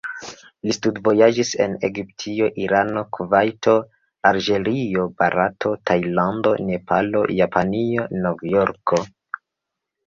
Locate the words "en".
1.65-1.75